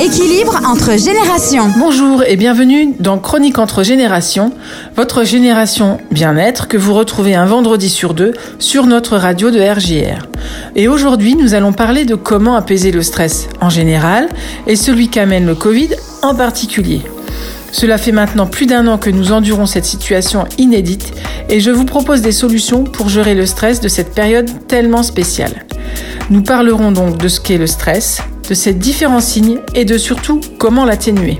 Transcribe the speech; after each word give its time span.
Équilibre 0.00 0.60
entre 0.64 0.96
générations. 0.96 1.68
Bonjour 1.76 2.22
et 2.22 2.36
bienvenue 2.36 2.94
dans 3.00 3.18
Chronique 3.18 3.58
entre 3.58 3.82
générations, 3.82 4.52
votre 4.94 5.24
génération 5.24 5.98
bien-être 6.12 6.68
que 6.68 6.76
vous 6.76 6.94
retrouvez 6.94 7.34
un 7.34 7.46
vendredi 7.46 7.88
sur 7.88 8.14
deux 8.14 8.32
sur 8.60 8.86
notre 8.86 9.16
radio 9.16 9.50
de 9.50 9.58
RJR. 9.58 10.28
Et 10.76 10.86
aujourd'hui, 10.86 11.34
nous 11.34 11.54
allons 11.54 11.72
parler 11.72 12.04
de 12.04 12.14
comment 12.14 12.54
apaiser 12.54 12.92
le 12.92 13.02
stress 13.02 13.48
en 13.60 13.70
général 13.70 14.28
et 14.68 14.76
celui 14.76 15.08
qu'amène 15.08 15.46
le 15.46 15.56
Covid 15.56 15.90
en 16.22 16.36
particulier. 16.36 17.02
Cela 17.72 17.98
fait 17.98 18.12
maintenant 18.12 18.46
plus 18.46 18.66
d'un 18.66 18.86
an 18.86 18.98
que 18.98 19.10
nous 19.10 19.32
endurons 19.32 19.66
cette 19.66 19.84
situation 19.84 20.44
inédite 20.58 21.12
et 21.48 21.58
je 21.58 21.72
vous 21.72 21.84
propose 21.84 22.22
des 22.22 22.32
solutions 22.32 22.84
pour 22.84 23.08
gérer 23.08 23.34
le 23.34 23.46
stress 23.46 23.80
de 23.80 23.88
cette 23.88 24.14
période 24.14 24.48
tellement 24.68 25.02
spéciale. 25.02 25.66
Nous 26.30 26.42
parlerons 26.42 26.92
donc 26.92 27.18
de 27.18 27.26
ce 27.26 27.40
qu'est 27.40 27.58
le 27.58 27.66
stress, 27.66 28.20
de 28.48 28.54
ses 28.54 28.74
différents 28.74 29.20
signes 29.20 29.58
et 29.74 29.84
de 29.84 29.98
surtout 29.98 30.40
comment 30.58 30.84
l'atténuer. 30.84 31.38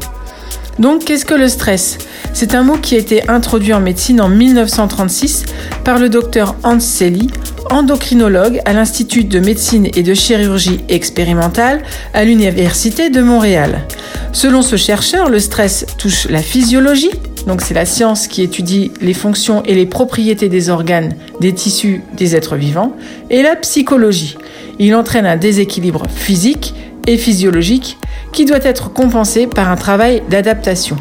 Donc 0.78 1.04
qu'est-ce 1.04 1.24
que 1.24 1.34
le 1.34 1.48
stress? 1.48 1.98
C'est 2.32 2.54
un 2.54 2.62
mot 2.62 2.76
qui 2.76 2.94
a 2.94 2.98
été 2.98 3.28
introduit 3.28 3.72
en 3.72 3.80
médecine 3.80 4.20
en 4.20 4.28
1936 4.28 5.44
par 5.84 5.98
le 5.98 6.08
docteur 6.08 6.54
Hans 6.62 6.78
Selye, 6.78 7.30
endocrinologue 7.70 8.60
à 8.64 8.72
l'Institut 8.72 9.24
de 9.24 9.40
médecine 9.40 9.88
et 9.94 10.02
de 10.02 10.14
chirurgie 10.14 10.80
expérimentale 10.88 11.82
à 12.14 12.24
l'Université 12.24 13.10
de 13.10 13.20
Montréal. 13.20 13.86
Selon 14.32 14.62
ce 14.62 14.76
chercheur, 14.76 15.30
le 15.30 15.40
stress 15.40 15.84
touche 15.98 16.28
la 16.28 16.42
physiologie, 16.42 17.10
donc 17.46 17.60
c'est 17.60 17.74
la 17.74 17.86
science 17.86 18.28
qui 18.28 18.42
étudie 18.42 18.92
les 19.00 19.14
fonctions 19.14 19.62
et 19.64 19.74
les 19.74 19.86
propriétés 19.86 20.48
des 20.48 20.70
organes, 20.70 21.14
des 21.40 21.52
tissus, 21.52 22.02
des 22.16 22.36
êtres 22.36 22.56
vivants, 22.56 22.94
et 23.30 23.42
la 23.42 23.56
psychologie. 23.56 24.36
Il 24.78 24.94
entraîne 24.94 25.26
un 25.26 25.36
déséquilibre 25.36 26.04
physique 26.14 26.74
et 27.08 27.16
physiologique 27.16 27.98
qui 28.32 28.44
doit 28.44 28.62
être 28.62 28.92
compensé 28.92 29.48
par 29.48 29.70
un 29.70 29.76
travail 29.76 30.22
d'adaptation. 30.28 30.96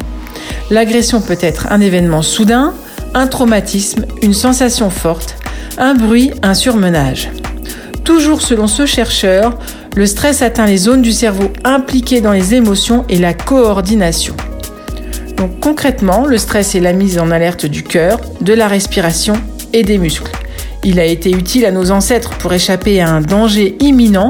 L'agression 0.70 1.20
peut 1.20 1.38
être 1.40 1.68
un 1.70 1.80
événement 1.80 2.22
soudain, 2.22 2.74
un 3.14 3.26
traumatisme, 3.26 4.06
une 4.22 4.34
sensation 4.34 4.90
forte, 4.90 5.36
un 5.76 5.94
bruit, 5.94 6.32
un 6.42 6.54
surmenage. 6.54 7.30
Toujours 8.04 8.40
selon 8.40 8.66
ce 8.66 8.86
chercheur, 8.86 9.58
le 9.94 10.06
stress 10.06 10.40
atteint 10.40 10.66
les 10.66 10.78
zones 10.78 11.02
du 11.02 11.12
cerveau 11.12 11.52
impliquées 11.62 12.22
dans 12.22 12.32
les 12.32 12.54
émotions 12.54 13.04
et 13.08 13.18
la 13.18 13.34
coordination. 13.34 14.34
Donc 15.36 15.60
concrètement, 15.60 16.24
le 16.24 16.38
stress 16.38 16.74
est 16.74 16.80
la 16.80 16.94
mise 16.94 17.18
en 17.18 17.30
alerte 17.30 17.66
du 17.66 17.82
cœur, 17.82 18.18
de 18.40 18.54
la 18.54 18.66
respiration 18.66 19.34
et 19.74 19.82
des 19.82 19.98
muscles. 19.98 20.37
Il 20.84 21.00
a 21.00 21.04
été 21.04 21.30
utile 21.30 21.66
à 21.66 21.70
nos 21.70 21.90
ancêtres 21.90 22.36
pour 22.38 22.52
échapper 22.52 23.00
à 23.00 23.10
un 23.10 23.20
danger 23.20 23.76
imminent, 23.80 24.28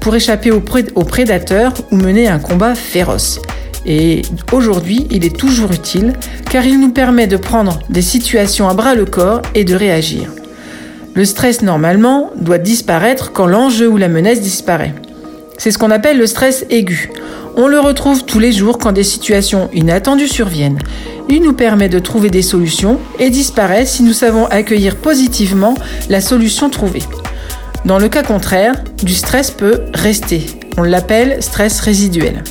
pour 0.00 0.14
échapper 0.14 0.50
aux, 0.50 0.60
prédateurs 0.60 1.74
ou 1.90 1.96
mener 1.96 2.28
un 2.28 2.38
combat 2.38 2.74
féroce. 2.74 3.40
Et 3.86 4.22
aujourd'hui, 4.52 5.06
il 5.10 5.24
est 5.24 5.36
toujours 5.36 5.72
utile 5.72 6.14
car 6.50 6.64
il 6.64 6.80
nous 6.80 6.90
permet 6.90 7.26
de 7.26 7.36
prendre 7.36 7.78
des 7.90 8.02
situations 8.02 8.68
à 8.68 8.74
bras 8.74 8.94
le 8.94 9.04
corps 9.04 9.42
et 9.54 9.64
de 9.64 9.74
réagir. 9.74 10.30
Le 11.14 11.24
stress, 11.24 11.62
normalement, 11.62 12.30
doit 12.36 12.58
disparaître 12.58 13.32
quand 13.32 13.46
l'enjeu 13.46 13.88
ou 13.88 13.96
la 13.96 14.08
menace 14.08 14.40
disparaît. 14.40 14.94
C'est 15.60 15.72
ce 15.72 15.76
qu'on 15.76 15.90
appelle 15.90 16.16
le 16.16 16.26
stress 16.26 16.64
aigu. 16.70 17.10
On 17.54 17.68
le 17.68 17.78
retrouve 17.78 18.24
tous 18.24 18.38
les 18.38 18.50
jours 18.50 18.78
quand 18.78 18.92
des 18.92 19.04
situations 19.04 19.68
inattendues 19.74 20.26
surviennent. 20.26 20.78
Il 21.28 21.42
nous 21.42 21.52
permet 21.52 21.90
de 21.90 21.98
trouver 21.98 22.30
des 22.30 22.40
solutions 22.40 22.98
et 23.18 23.28
disparaît 23.28 23.84
si 23.84 24.02
nous 24.02 24.14
savons 24.14 24.46
accueillir 24.46 24.96
positivement 24.96 25.74
la 26.08 26.22
solution 26.22 26.70
trouvée. 26.70 27.02
Dans 27.84 27.98
le 27.98 28.08
cas 28.08 28.22
contraire, 28.22 28.82
du 29.02 29.14
stress 29.14 29.50
peut 29.50 29.82
rester. 29.92 30.46
On 30.78 30.82
l'appelle 30.82 31.42
stress 31.42 31.80
résiduel. 31.80 32.42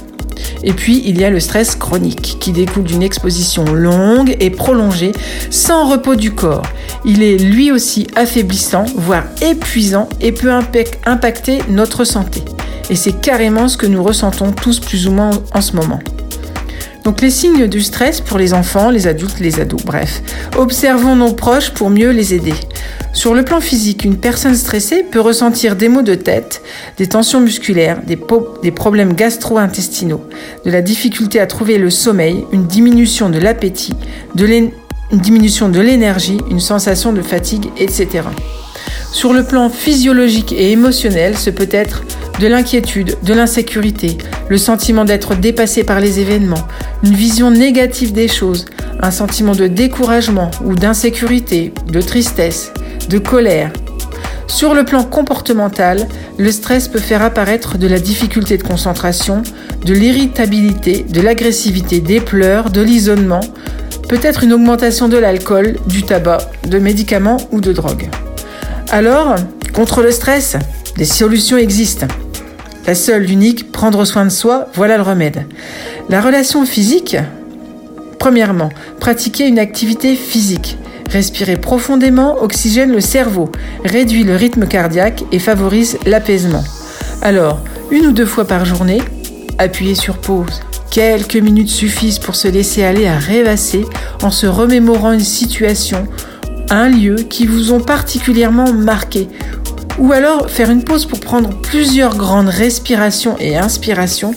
Et 0.61 0.73
puis, 0.73 1.01
il 1.03 1.19
y 1.19 1.23
a 1.23 1.31
le 1.31 1.39
stress 1.39 1.75
chronique, 1.75 2.37
qui 2.39 2.51
découle 2.51 2.83
d'une 2.83 3.01
exposition 3.01 3.65
longue 3.73 4.37
et 4.39 4.51
prolongée, 4.51 5.13
sans 5.49 5.89
repos 5.89 6.15
du 6.15 6.29
corps. 6.29 6.67
Il 7.05 7.23
est 7.23 7.39
lui 7.39 7.71
aussi 7.71 8.05
affaiblissant, 8.15 8.85
voire 8.95 9.23
épuisant, 9.41 10.09
et 10.21 10.31
peut 10.31 10.51
impacter 10.51 11.57
notre 11.69 12.03
santé. 12.03 12.43
Et 12.89 12.95
c'est 12.95 13.21
carrément 13.21 13.67
ce 13.67 13.77
que 13.77 13.85
nous 13.85 14.03
ressentons 14.03 14.51
tous 14.51 14.79
plus 14.79 15.07
ou 15.07 15.11
moins 15.11 15.31
en 15.53 15.61
ce 15.61 15.75
moment. 15.75 15.99
Donc 17.03 17.21
les 17.21 17.29
signes 17.29 17.67
du 17.67 17.81
stress 17.81 18.21
pour 18.21 18.37
les 18.37 18.53
enfants, 18.53 18.89
les 18.89 19.07
adultes, 19.07 19.39
les 19.39 19.59
ados, 19.59 19.83
bref. 19.83 20.21
Observons 20.57 21.15
nos 21.15 21.33
proches 21.33 21.71
pour 21.71 21.89
mieux 21.89 22.11
les 22.11 22.33
aider. 22.33 22.53
Sur 23.13 23.33
le 23.33 23.43
plan 23.43 23.59
physique, 23.59 24.05
une 24.05 24.17
personne 24.17 24.55
stressée 24.55 25.03
peut 25.09 25.19
ressentir 25.19 25.75
des 25.75 25.89
maux 25.89 26.03
de 26.03 26.13
tête, 26.13 26.61
des 26.97 27.07
tensions 27.07 27.41
musculaires, 27.41 28.01
des, 28.05 28.71
problèmes 28.71 29.13
gastro-intestinaux, 29.13 30.23
de 30.65 30.71
la 30.71 30.81
difficulté 30.81 31.39
à 31.39 31.47
trouver 31.47 31.77
le 31.77 31.89
sommeil, 31.89 32.45
une 32.51 32.67
diminution 32.67 33.29
de 33.29 33.39
l'appétit, 33.39 33.95
une 34.37 34.71
diminution 35.11 35.69
de 35.69 35.81
l'énergie, 35.81 36.37
une 36.51 36.59
sensation 36.59 37.11
de 37.11 37.21
fatigue, 37.21 37.71
etc. 37.77 38.21
Sur 39.11 39.33
le 39.33 39.43
plan 39.43 39.69
physiologique 39.69 40.51
et 40.51 40.71
émotionnel, 40.71 41.35
ce 41.35 41.49
peut 41.49 41.69
être 41.71 42.03
de 42.39 42.47
l'inquiétude, 42.47 43.17
de 43.21 43.33
l'insécurité, 43.33 44.17
le 44.47 44.57
sentiment 44.57 45.03
d'être 45.03 45.35
dépassé 45.35 45.83
par 45.83 45.99
les 45.99 46.19
événements, 46.19 46.67
une 47.03 47.13
vision 47.13 47.51
négative 47.51 48.13
des 48.13 48.29
choses, 48.29 48.65
un 49.01 49.11
sentiment 49.11 49.53
de 49.53 49.67
découragement 49.67 50.49
ou 50.63 50.75
d'insécurité, 50.75 51.73
de 51.87 52.01
tristesse, 52.01 52.71
de 53.09 53.17
colère. 53.17 53.71
Sur 54.47 54.73
le 54.73 54.85
plan 54.85 55.03
comportemental, 55.03 56.07
le 56.37 56.51
stress 56.51 56.87
peut 56.87 56.99
faire 56.99 57.21
apparaître 57.21 57.77
de 57.77 57.87
la 57.87 57.99
difficulté 57.99 58.57
de 58.57 58.63
concentration, 58.63 59.43
de 59.85 59.93
l'irritabilité, 59.93 61.05
de 61.07 61.21
l'agressivité, 61.21 61.99
des 61.99 62.21
pleurs, 62.21 62.69
de 62.69 62.81
l'isolement, 62.81 63.41
peut-être 64.07 64.43
une 64.43 64.53
augmentation 64.53 65.09
de 65.09 65.17
l'alcool, 65.17 65.77
du 65.87 66.03
tabac, 66.03 66.39
de 66.67 66.79
médicaments 66.79 67.37
ou 67.51 67.59
de 67.59 67.73
drogue. 67.73 68.09
Alors, 68.91 69.35
contre 69.73 70.01
le 70.01 70.11
stress, 70.11 70.55
des 70.97 71.05
solutions 71.05 71.57
existent. 71.57 72.07
La 72.87 72.95
seule, 72.95 73.23
l'unique, 73.23 73.71
prendre 73.71 74.05
soin 74.05 74.25
de 74.25 74.29
soi, 74.29 74.67
voilà 74.73 74.97
le 74.97 75.03
remède. 75.03 75.45
La 76.09 76.21
relation 76.21 76.65
physique, 76.65 77.17
premièrement, 78.19 78.69
pratiquer 78.99 79.47
une 79.47 79.59
activité 79.59 80.15
physique. 80.15 80.77
Respirer 81.09 81.57
profondément 81.57 82.41
oxygène 82.41 82.91
le 82.91 83.01
cerveau, 83.01 83.51
réduit 83.83 84.23
le 84.23 84.35
rythme 84.35 84.67
cardiaque 84.67 85.23
et 85.31 85.39
favorise 85.39 85.97
l'apaisement. 86.05 86.63
Alors, 87.21 87.59
une 87.91 88.05
ou 88.07 88.11
deux 88.11 88.25
fois 88.25 88.45
par 88.45 88.65
journée, 88.65 89.01
appuyez 89.57 89.95
sur 89.95 90.17
pause. 90.17 90.61
Quelques 90.91 91.35
minutes 91.35 91.69
suffisent 91.69 92.19
pour 92.19 92.35
se 92.35 92.47
laisser 92.47 92.83
aller 92.83 93.07
à 93.07 93.17
rêvasser 93.17 93.85
en 94.23 94.31
se 94.31 94.47
remémorant 94.47 95.11
une 95.11 95.19
situation, 95.19 96.07
un 96.69 96.89
lieu 96.89 97.15
qui 97.15 97.45
vous 97.45 97.71
ont 97.71 97.79
particulièrement 97.79 98.71
marqué 98.73 99.27
ou 99.99 100.13
alors 100.13 100.49
faire 100.49 100.71
une 100.71 100.83
pause 100.83 101.05
pour 101.05 101.19
prendre 101.19 101.49
plusieurs 101.61 102.15
grandes 102.15 102.47
respirations 102.47 103.37
et 103.39 103.57
inspirations 103.57 104.33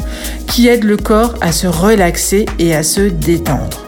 qui 0.46 0.68
aident 0.68 0.84
le 0.84 0.96
corps 0.96 1.34
à 1.40 1.52
se 1.52 1.66
relaxer 1.66 2.46
et 2.58 2.74
à 2.74 2.82
se 2.82 3.00
détendre. 3.00 3.86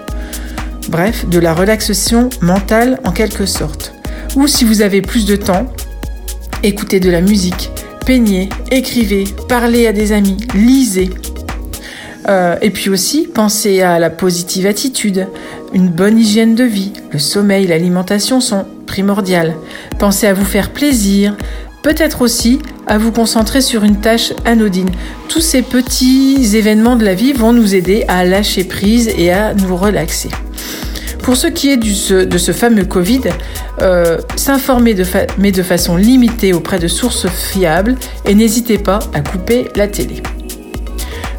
Bref, 0.89 1.27
de 1.29 1.39
la 1.39 1.53
relaxation 1.53 2.31
mentale 2.41 3.01
en 3.05 3.13
quelque 3.13 3.47
sorte. 3.47 3.93
Ou 4.37 4.47
si 4.47 4.65
vous 4.65 4.83
avez 4.83 5.03
plus 5.03 5.27
de 5.27 5.37
temps, 5.37 5.67
écoutez 6.63 7.01
de 7.01 7.11
la 7.11 7.21
musique, 7.21 7.71
peignez, 8.07 8.49
écrivez, 8.71 9.25
parlez 9.49 9.87
à 9.87 9.93
des 9.93 10.13
amis, 10.13 10.39
lisez. 10.55 11.11
Euh, 12.29 12.57
et 12.63 12.71
puis 12.71 12.91
aussi, 12.91 13.29
pensez 13.33 13.83
à 13.83 13.99
la 13.99 14.11
positive 14.11 14.67
attitude, 14.67 15.29
une 15.73 15.89
bonne 15.89 16.19
hygiène 16.19 16.55
de 16.55 16.65
vie, 16.65 16.93
le 17.11 17.19
sommeil, 17.19 17.67
l'alimentation 17.67 18.41
sont 18.41 18.65
primordiales. 18.87 19.55
Pensez 19.99 20.27
à 20.27 20.35
vous 20.35 20.45
faire 20.45 20.71
plaisir, 20.71 21.37
peut-être 21.83 22.23
aussi 22.23 22.61
à 22.87 22.99
vous 22.99 23.13
concentrer 23.13 23.61
sur 23.61 23.85
une 23.85 24.01
tâche 24.01 24.33
anodine. 24.45 24.91
Tous 25.29 25.41
ces 25.41 25.63
petits 25.63 26.57
événements 26.57 26.97
de 26.97 27.05
la 27.05 27.15
vie 27.15 27.33
vont 27.33 27.53
nous 27.53 27.75
aider 27.75 28.05
à 28.09 28.25
lâcher 28.25 28.65
prise 28.65 29.11
et 29.17 29.31
à 29.31 29.55
nous 29.55 29.77
relaxer. 29.77 30.31
Pour 31.23 31.37
ce 31.37 31.47
qui 31.47 31.71
est 31.71 31.79
de 31.79 32.39
ce 32.39 32.53
fameux 32.53 32.85
Covid, 32.85 33.23
euh, 33.81 34.19
s'informer 34.37 34.95
mais 35.39 35.53
de 35.53 35.63
façon 35.63 35.97
limitée 35.97 36.53
auprès 36.53 36.79
de 36.79 36.87
sources 36.87 37.27
fiables 37.27 37.97
et 38.27 38.35
n'hésitez 38.35 38.77
pas 38.77 38.99
à 39.15 39.21
couper 39.21 39.69
la 39.75 39.89
télé. 39.89 40.23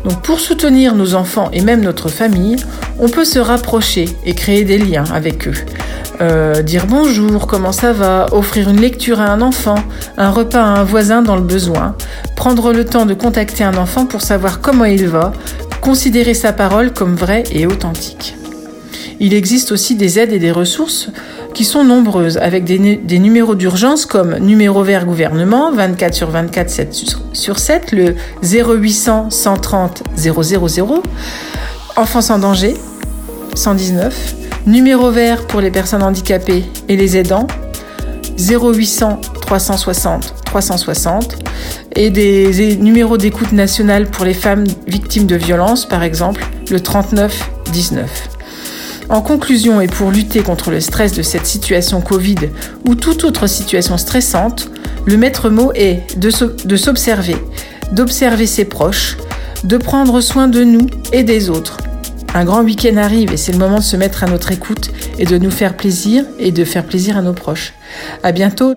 Donc 0.05 0.21
pour 0.21 0.39
soutenir 0.39 0.93
nos 0.93 1.15
enfants 1.15 1.49
et 1.51 1.61
même 1.61 1.81
notre 1.81 2.09
famille, 2.09 2.57
on 2.99 3.09
peut 3.09 3.25
se 3.25 3.39
rapprocher 3.39 4.05
et 4.23 4.35
créer 4.35 4.63
des 4.63 4.77
liens 4.77 5.03
avec 5.11 5.47
eux. 5.47 5.55
Euh, 6.21 6.61
dire 6.61 6.85
bonjour, 6.85 7.47
comment 7.47 7.71
ça 7.71 7.91
va, 7.91 8.27
offrir 8.31 8.69
une 8.69 8.79
lecture 8.79 9.19
à 9.19 9.25
un 9.25 9.41
enfant, 9.41 9.79
un 10.17 10.29
repas 10.29 10.61
à 10.61 10.79
un 10.79 10.83
voisin 10.83 11.23
dans 11.23 11.35
le 11.35 11.41
besoin, 11.41 11.95
prendre 12.35 12.71
le 12.71 12.85
temps 12.85 13.07
de 13.07 13.15
contacter 13.15 13.63
un 13.63 13.77
enfant 13.77 14.05
pour 14.05 14.21
savoir 14.21 14.61
comment 14.61 14.85
il 14.85 15.07
va, 15.07 15.33
considérer 15.81 16.35
sa 16.35 16.53
parole 16.53 16.93
comme 16.93 17.15
vraie 17.15 17.43
et 17.51 17.65
authentique. 17.65 18.35
Il 19.19 19.33
existe 19.33 19.71
aussi 19.71 19.95
des 19.95 20.19
aides 20.19 20.33
et 20.33 20.39
des 20.39 20.51
ressources 20.51 21.09
qui 21.55 21.63
sont 21.63 21.85
nombreuses, 21.85 22.37
avec 22.37 22.65
des, 22.65 22.97
des 22.97 23.17
numéros 23.17 23.55
d'urgence 23.55 24.05
comme 24.05 24.37
numéro 24.39 24.83
vert 24.83 25.05
gouvernement 25.05 25.71
24 25.71 26.13
sur 26.13 26.29
24, 26.29 26.69
7 26.69 27.05
sur 27.31 27.59
7, 27.59 27.93
le 27.93 28.15
0800 28.43 29.29
130 29.29 30.03
000, 30.17 31.03
enfants 31.95 32.19
en 32.29 32.39
danger 32.39 32.75
119, 33.55 34.35
numéro 34.67 35.09
vert 35.11 35.47
pour 35.47 35.61
les 35.61 35.71
personnes 35.71 36.03
handicapées 36.03 36.65
et 36.89 36.97
les 36.97 37.15
aidants 37.15 37.47
0800 38.37 39.21
360 39.41 40.35
360 40.45 41.37
et 41.95 42.09
des 42.09 42.75
numéros 42.75 43.17
d'écoute 43.17 43.53
nationale 43.53 44.07
pour 44.07 44.25
les 44.25 44.33
femmes 44.33 44.65
victimes 44.87 45.25
de 45.25 45.37
violences, 45.37 45.85
par 45.85 46.03
exemple 46.03 46.45
le 46.69 46.81
39 46.81 47.49
19. 47.71 48.34
En 49.09 49.21
conclusion, 49.21 49.81
et 49.81 49.87
pour 49.87 50.11
lutter 50.11 50.41
contre 50.41 50.71
le 50.71 50.79
stress 50.79 51.13
de 51.13 51.21
cette 51.21 51.45
situation 51.45 52.01
Covid 52.01 52.49
ou 52.87 52.95
toute 52.95 53.23
autre 53.23 53.47
situation 53.47 53.97
stressante, 53.97 54.69
le 55.05 55.17
maître 55.17 55.49
mot 55.49 55.71
est 55.75 56.17
de 56.17 56.75
s'observer, 56.75 57.37
d'observer 57.91 58.47
ses 58.47 58.65
proches, 58.65 59.17
de 59.63 59.77
prendre 59.77 60.21
soin 60.21 60.47
de 60.47 60.63
nous 60.63 60.87
et 61.13 61.23
des 61.23 61.49
autres. 61.49 61.77
Un 62.33 62.43
grand 62.43 62.63
week-end 62.63 62.97
arrive 62.97 63.31
et 63.31 63.37
c'est 63.37 63.51
le 63.51 63.59
moment 63.59 63.77
de 63.77 63.83
se 63.83 63.95
mettre 63.95 64.23
à 64.23 64.27
notre 64.27 64.51
écoute 64.51 64.91
et 65.19 65.25
de 65.25 65.37
nous 65.37 65.51
faire 65.51 65.77
plaisir 65.77 66.25
et 66.39 66.51
de 66.51 66.65
faire 66.65 66.83
plaisir 66.83 67.17
à 67.17 67.21
nos 67.21 67.33
proches. 67.33 67.73
À 68.23 68.31
bientôt! 68.31 68.75